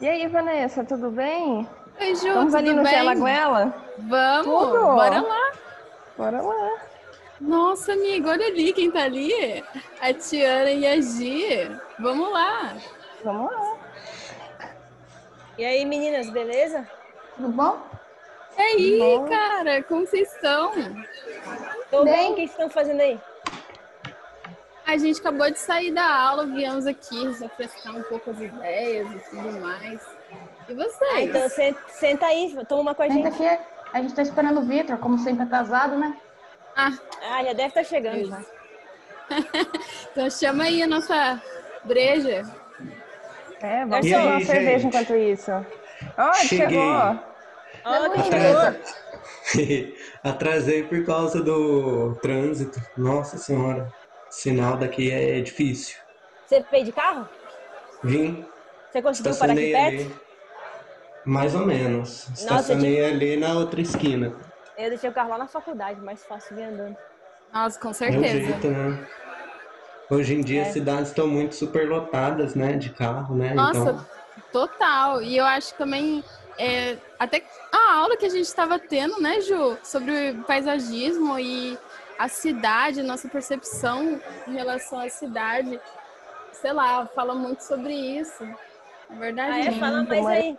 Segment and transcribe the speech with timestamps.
[0.00, 1.68] E aí, Vanessa, tudo bem?
[2.00, 2.92] Oi, Ju, Estamos ali no bem?
[2.92, 3.74] Gela Guela?
[3.98, 4.80] Vamos, Tudo.
[4.94, 5.52] bora lá.
[6.16, 6.78] Bora lá.
[7.40, 9.62] Nossa, amigo, olha ali quem tá ali.
[10.00, 11.70] A Tiana e a Gi.
[11.98, 12.74] Vamos lá.
[13.24, 13.76] Vamos lá.
[15.58, 16.88] E aí, meninas, beleza?
[17.36, 17.78] Tudo bom?
[18.56, 19.28] E aí, Bom.
[19.28, 20.72] cara, como vocês estão?
[21.90, 22.12] Tô Bem.
[22.14, 23.18] bem, o que vocês estão fazendo aí?
[24.90, 29.18] A gente acabou de sair da aula, viemos aqui refrescar um pouco as ideias e
[29.30, 30.00] tudo mais.
[30.68, 31.10] E vocês?
[31.14, 31.48] Ah, então
[31.88, 33.46] senta, aí, toma uma com a Senta gente.
[33.46, 36.16] aqui, a gente tá esperando o Vitor, como sempre atrasado, né?
[36.76, 36.92] Ah,
[37.30, 38.18] Ah, já deve estar chegando.
[38.22, 38.46] Isso.
[40.10, 41.40] então chama aí a nossa
[41.84, 42.42] breja.
[43.62, 44.86] É, vamos E tomar aí, uma cerveja gente?
[44.88, 45.50] enquanto isso.
[46.18, 46.68] Ó, Cheguei.
[46.68, 47.20] chegou.
[47.84, 49.96] Ó, que Atrasei.
[50.24, 52.80] Atrasei por causa do trânsito.
[52.96, 53.92] Nossa senhora.
[54.30, 55.96] Sinal daqui é difícil.
[56.46, 57.28] Você veio de carro?
[58.02, 58.44] Vim,
[58.90, 59.94] Você conseguiu parar aqui perto?
[59.94, 60.14] ali.
[61.24, 62.28] Mais ou menos.
[62.30, 64.34] Estacionei ali na outra esquina.
[64.76, 66.96] Eu deixei o carro lá na faculdade, mais fácil vir andando.
[67.52, 68.28] Nossa, com É um certeza.
[68.46, 69.06] jeito, né?
[70.08, 70.66] Hoje em dia É.
[70.66, 72.72] as cidades estão muito superlotadas, né?
[72.76, 73.52] De carro, né?
[73.54, 74.06] Nossa, Então,
[74.50, 75.20] total.
[75.22, 76.24] E eu acho que também,
[76.58, 81.78] é, até a aula que a gente estava tendo, né, Ju, sobre paisagismo e
[82.24, 85.80] a cidade, nossa percepção em relação à cidade,
[86.52, 88.44] sei lá, fala muito sobre isso.
[89.10, 89.52] É verdade.
[89.52, 89.72] Ah, é?
[89.72, 90.58] Fala mais um aí.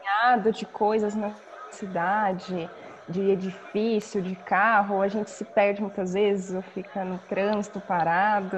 [0.52, 1.36] de coisas na
[1.72, 2.70] cidade,
[3.08, 5.02] de edifício, de carro.
[5.02, 8.58] A gente se perde muitas vezes ou fica no trânsito parado.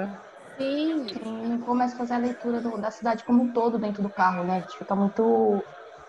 [0.58, 1.04] Sim.
[1.48, 4.44] Não começa a fazer a leitura do- da cidade como um todo dentro do carro,
[4.44, 4.58] né?
[4.58, 5.64] A gente fica muito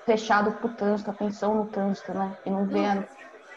[0.05, 2.35] fechado pro trânsito, atenção no trânsito, né?
[2.45, 3.07] E não vê a-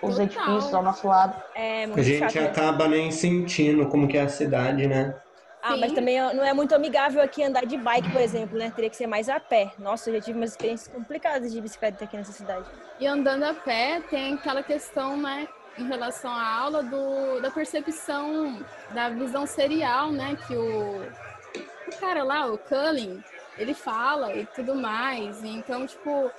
[0.02, 0.24] os Total.
[0.24, 1.42] edifícios ao nosso lado.
[1.54, 2.44] É muito a gente chato.
[2.44, 5.14] acaba nem sentindo como que é a cidade, né?
[5.60, 5.96] Ah, mas Sim.
[5.96, 8.70] também não é muito amigável aqui andar de bike, por exemplo, né?
[8.74, 9.72] Teria que ser mais a pé.
[9.78, 12.64] Nossa, eu já tive umas experiências complicadas de bicicleta aqui nessa cidade.
[13.00, 18.64] E andando a pé tem aquela questão, né, em relação à aula do, da percepção
[18.94, 23.22] da visão serial, né, que o, o cara lá, o Cullen,
[23.58, 25.42] ele fala e tudo mais.
[25.42, 26.30] E Então, tipo,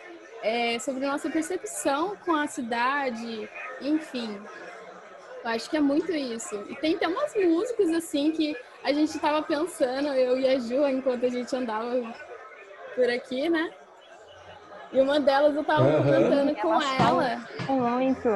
[0.43, 3.49] é sobre nossa percepção com a cidade,
[3.81, 4.39] enfim.
[5.43, 6.55] Eu acho que é muito isso.
[6.69, 10.85] E tem até umas músicas, assim, que a gente tava pensando, eu e a Ju,
[10.87, 12.13] enquanto a gente andava
[12.95, 13.69] por aqui, né?
[14.91, 16.03] E uma delas eu tava Aham.
[16.03, 17.37] comentando com ela.
[17.67, 18.29] Muito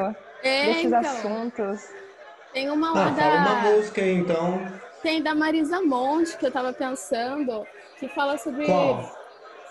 [0.44, 1.81] É, desses então, assuntos.
[2.52, 3.75] tem uma lá Ah, fala uma da.
[3.75, 4.66] música aí, então.
[5.02, 7.66] Tem da Marisa Monte, que eu tava pensando,
[8.00, 9.22] que fala sobre Qual?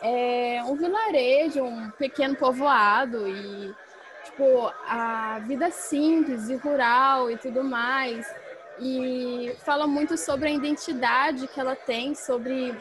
[0.03, 3.75] É, um vilarejo, um pequeno povoado e
[4.25, 8.27] tipo a vida simples e rural e tudo mais.
[8.79, 12.77] E fala muito sobre a identidade que ela tem sobre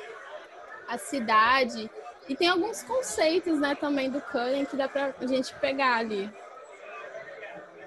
[0.88, 1.90] a cidade.
[2.28, 6.32] E tem alguns conceitos, né, também do Cullen que dá pra gente pegar ali.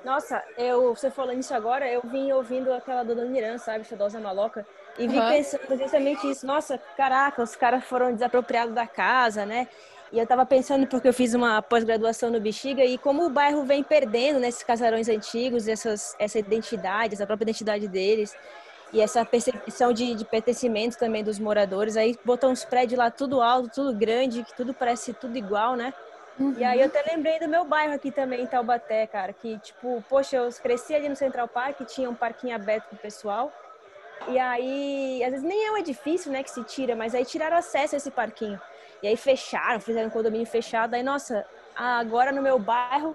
[0.04, 3.84] Nossa, eu, você falando isso agora, eu vim ouvindo aquela do Dona Irã, sabe?
[3.84, 4.66] Saudosa Maloca.
[4.98, 5.28] E vim Aham.
[5.28, 6.46] pensando justamente isso.
[6.46, 9.66] Nossa, caraca, os caras foram desapropriados da casa, né?
[10.12, 13.64] E eu tava pensando, porque eu fiz uma pós-graduação no Bexiga, e como o bairro
[13.64, 18.32] vem perdendo nesses casarões antigos, essas, essa identidade, essa própria identidade deles,
[18.92, 21.96] e essa percepção de, de pertencimento também dos moradores.
[21.96, 25.92] Aí botam uns prédios lá tudo alto, tudo grande, que tudo parece tudo igual, né?
[26.56, 30.00] E aí eu até lembrei do meu bairro aqui também, em Taubaté, cara, que tipo,
[30.08, 33.52] poxa, eu cresci ali no Central Park, tinha um parquinho aberto pro pessoal.
[34.28, 37.56] E aí, às vezes nem é um edifício, né, que se tira, mas aí tiraram
[37.56, 38.60] acesso a esse parquinho.
[39.02, 40.94] E aí fecharam, fizeram um condomínio fechado.
[40.94, 41.44] Aí, nossa,
[41.76, 43.14] agora no meu bairro,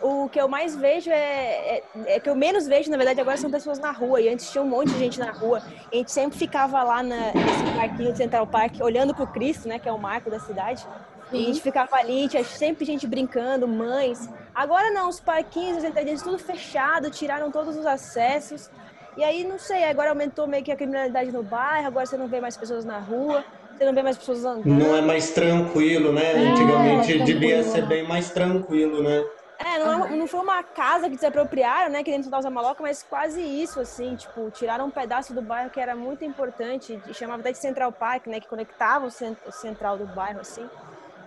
[0.00, 3.36] o que eu mais vejo é, é, é que eu menos vejo, na verdade, agora
[3.36, 4.20] são pessoas na rua.
[4.20, 5.62] E antes tinha um monte de gente na rua.
[5.92, 9.68] E a gente sempre ficava lá na, nesse parquinho do Central Park, olhando pro Cristo,
[9.68, 10.86] né, que é o marco da cidade.
[11.32, 14.28] E a gente ficava ali, tinha sempre gente brincando, mães.
[14.54, 18.70] Agora não, os parquinhos, os entradinhos, tudo fechado, tiraram todos os acessos.
[19.16, 22.28] E aí, não sei, agora aumentou meio que a criminalidade no bairro, agora você não
[22.28, 23.44] vê mais pessoas na rua,
[23.74, 24.64] você não vê mais pessoas andando.
[24.78, 26.32] Não é mais tranquilo, né?
[26.32, 29.22] Antigamente é devia ser bem mais tranquilo, né?
[29.58, 33.02] É, não, é- não foi uma casa que desapropriaram, né, que dentro da Maloca, mas
[33.02, 37.52] quase isso, assim, tipo, tiraram um pedaço do bairro que era muito importante, chamava até
[37.52, 40.70] de Central Park, né, que conectava o, cen- o central do bairro, assim.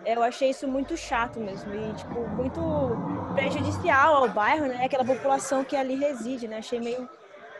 [0.05, 2.99] Eu achei isso muito chato mesmo, e, tipo, muito
[3.33, 7.09] prejudicial ao bairro, né, aquela população que ali reside, né, achei meio,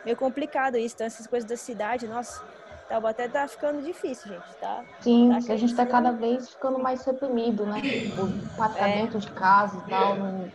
[0.04, 2.42] meio complicado isso, então essas coisas da cidade, nossa,
[2.88, 4.84] Taubaté tá ficando difícil, gente, tá?
[5.00, 7.80] Sim, Tá que a gente tá cada vez ficando mais reprimido, né?
[8.18, 9.02] O pra ficar É.
[9.02, 10.50] dentro de casa e tal, não,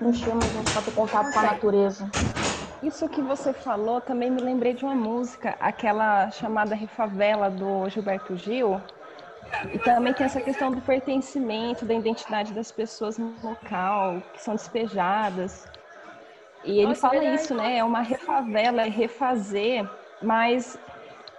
[0.00, 2.10] não chama a gente pra ter contato com a natureza.
[2.82, 8.36] Isso que você falou, também me lembrei de uma música, aquela chamada Refavela do Gilberto
[8.36, 8.78] Gil.
[9.72, 14.54] E também tem essa questão do pertencimento, da identidade das pessoas no local, que são
[14.54, 15.66] despejadas.
[16.64, 17.42] E ele Nossa, fala verdade.
[17.42, 17.78] isso, né?
[17.78, 19.88] É uma refavela, é refazer,
[20.22, 20.76] mas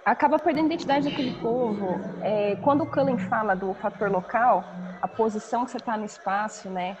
[0.04, 2.00] acaba perdendo a identidade daquele povo.
[2.22, 4.64] É, quando o Cullen fala do fator local,
[5.02, 6.98] a posição que você está no espaço, né?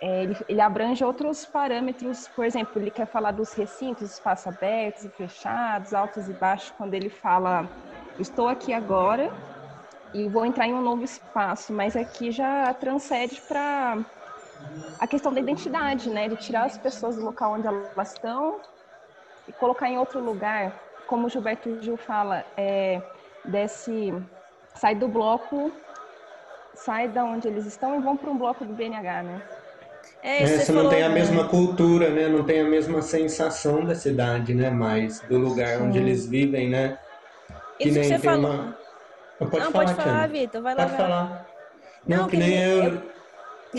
[0.00, 5.04] é, ele, ele abrange outros parâmetros, por exemplo, ele quer falar dos recintos, espaços abertos
[5.04, 7.70] e fechados, altos e baixos, quando ele fala,
[8.18, 9.32] estou aqui agora
[10.12, 14.04] e vou entrar em um novo espaço, mas aqui já transcende para
[14.98, 16.28] a questão da identidade, né?
[16.28, 18.60] De tirar as pessoas do local onde elas estão
[19.48, 20.80] e colocar em outro lugar.
[21.06, 23.00] Como o Gilberto Gil fala, é,
[23.44, 24.14] desse,
[24.74, 25.70] sai do bloco,
[26.74, 29.42] sai da onde eles estão e vão para um bloco do BNH, né?
[30.22, 32.28] É, É, você você não falou, tem a mesma cultura, né?
[32.28, 34.70] Não tem a mesma sensação da cidade, né?
[34.70, 36.98] Mais do lugar onde eles vivem, né?
[37.78, 38.50] Que Isso que nem você tem falou.
[38.50, 38.78] uma.
[39.38, 40.28] Pode Não, falar, pode falar.
[40.28, 40.62] Vitor.
[40.62, 41.46] Vai lá, Pode vai falar.
[42.06, 43.13] Não, Não, que que nem nem- eu.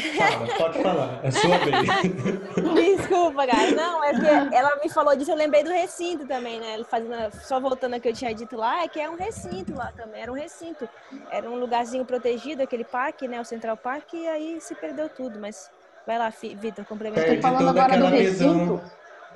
[0.02, 1.20] Fala, pode falar.
[1.24, 2.98] É sua vez.
[2.98, 3.72] Desculpa, cara.
[3.72, 6.74] Não, é que ela me falou disso, eu lembrei do recinto também, né?
[6.74, 9.74] Ele Fazendo, só voltando ao que eu tinha dito lá, é que é um recinto
[9.74, 10.88] lá também, era um recinto.
[11.32, 13.40] Era um lugarzinho protegido, aquele parque, né?
[13.40, 15.40] O Central Park, e aí se perdeu tudo.
[15.40, 15.70] Mas
[16.06, 17.22] vai lá, Vitor, complementa.
[17.28, 18.82] Você falando toda agora do recinto,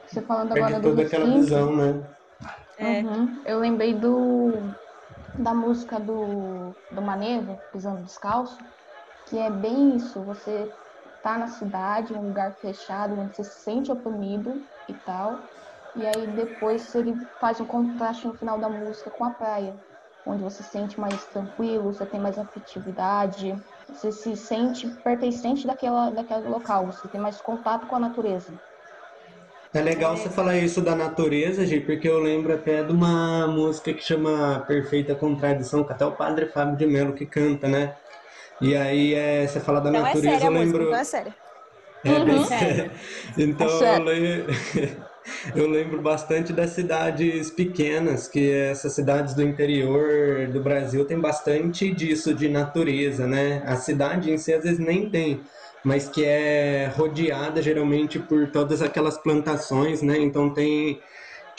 [0.07, 2.03] você falando agora do toda aquela recinto, visão, né?
[2.77, 3.01] É.
[3.01, 3.41] Uhum.
[3.45, 4.53] Eu lembrei do
[5.39, 8.57] da música do, do Manevo, Pisando Descalço,
[9.29, 10.73] que é bem isso, você
[11.21, 15.47] tá na cidade, um lugar fechado, onde você se sente oprimido e tal,
[15.95, 19.77] e aí depois ele faz um contraste no final da música com a praia,
[20.25, 23.53] onde você se sente mais tranquilo, você tem mais afetividade,
[23.87, 28.51] você se sente pertencente daquela, daquele local, você tem mais contato com a natureza.
[29.71, 33.93] É legal você falar isso da natureza, Gi, porque eu lembro até de uma música
[33.93, 37.95] que chama Perfeita Contradição, que até o padre Fábio de Mello que canta, né?
[38.61, 40.83] E aí é, você fala da Então é natureza, séria a eu música, lembro.
[40.83, 41.35] então é séria.
[42.03, 42.39] É bem Uhum.
[42.39, 42.85] sério.
[43.37, 44.05] Então É eu, sério.
[44.05, 44.47] le-
[45.55, 51.93] eu lembro bastante das cidades pequenas, que essas cidades do interior do Brasil tem bastante
[51.93, 53.61] disso de natureza, né?
[53.65, 55.43] A cidade em si às vezes nem tem,
[55.83, 60.17] mas que é rodeada geralmente por todas aquelas plantações, né?
[60.19, 61.01] Então tem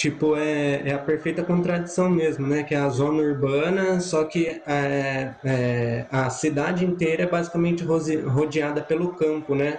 [0.01, 2.63] Tipo, é, é a perfeita contradição mesmo, né?
[2.63, 8.81] Que é a zona urbana, só que é, é, a cidade inteira é basicamente rodeada
[8.81, 9.79] pelo campo, né?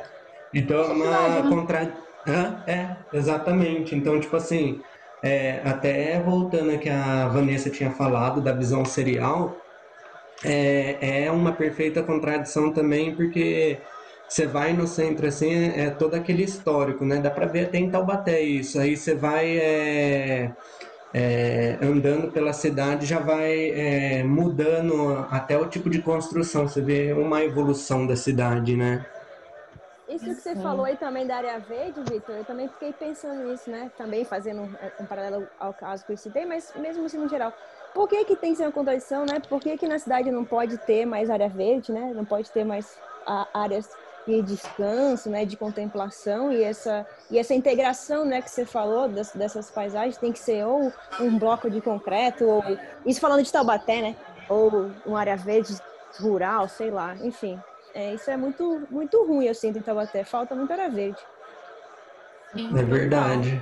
[0.54, 1.50] Então é uma né?
[1.50, 1.92] contra...
[2.28, 2.64] Hã?
[2.68, 3.96] É, exatamente.
[3.96, 4.80] Então, tipo assim,
[5.24, 9.58] é, até voltando a que a Vanessa tinha falado da visão serial,
[10.46, 13.80] é, é uma perfeita contradição também, porque
[14.32, 17.20] você vai no centro assim, é, é todo aquele histórico, né?
[17.20, 18.80] Dá pra ver até em Taubaté isso.
[18.80, 20.54] Aí você vai é,
[21.14, 26.66] é, andando pela cidade, já vai é, mudando até o tipo de construção.
[26.66, 29.06] Você vê uma evolução da cidade, né?
[30.08, 33.70] Isso que você falou aí também da área verde, Vitor, eu também fiquei pensando nisso,
[33.70, 33.92] né?
[33.98, 34.70] Também fazendo um,
[35.02, 37.52] um paralelo ao caso que eu citei, mas mesmo assim no geral.
[37.94, 39.42] Por que, que tem que ser uma contradição, né?
[39.50, 42.14] Por que, que na cidade não pode ter mais área verde, né?
[42.16, 42.98] Não pode ter mais
[43.54, 43.90] áreas
[44.26, 45.46] de descanso, né?
[45.46, 48.42] De contemplação e essa, e essa integração, né?
[48.42, 52.64] Que você falou das, dessas paisagens tem que ser ou um bloco de concreto, ou...
[53.06, 54.16] Isso falando de Taubaté, né?
[54.50, 55.76] Ou uma área verde
[56.20, 57.60] rural, sei lá, enfim.
[57.94, 60.24] É, isso é muito, muito ruim, eu sinto em Taubaté.
[60.24, 61.20] Falta muito área verde.
[62.56, 63.62] É verdade.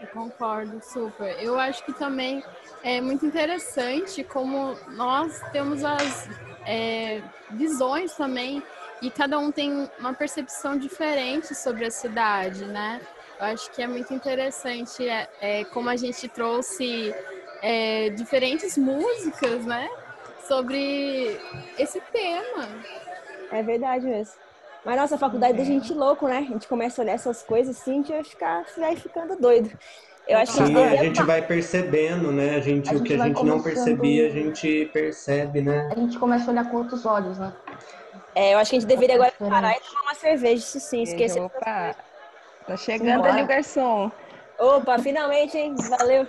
[0.00, 1.36] Eu concordo super.
[1.42, 2.42] Eu acho que também
[2.82, 6.28] é muito interessante como nós temos as
[6.64, 7.20] é,
[7.50, 8.62] visões também
[9.02, 13.00] e cada um tem uma percepção diferente sobre a cidade, né?
[13.38, 17.14] Eu acho que é muito interessante é, é, como a gente trouxe
[17.62, 19.88] é, diferentes músicas, né?
[20.46, 21.38] Sobre
[21.78, 22.68] esse tema.
[23.52, 24.34] É verdade mesmo.
[24.84, 26.38] Mas nossa, a faculdade deixa a gente louco, né?
[26.38, 29.70] A gente começa a olhar essas coisas assim, a gente vai, ficar, vai ficando doido.
[30.26, 32.56] Eu acho que Sim, a a gente gente vai percebendo, né?
[32.56, 35.88] A gente, A o que gente a gente não começando- percebia, a gente percebe, né?
[35.90, 37.52] A gente começa a olhar com outros olhos, né?
[38.38, 41.02] É, eu acho que a gente deveria agora parar e tomar uma cerveja, isso sim,
[41.02, 41.40] esquecer.
[41.40, 41.96] Opa,
[42.68, 44.12] tá chegando ali o garçom.
[44.56, 45.74] Opa, finalmente, hein?
[45.74, 46.24] Valeu.